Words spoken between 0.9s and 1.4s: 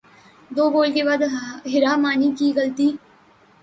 کے بعد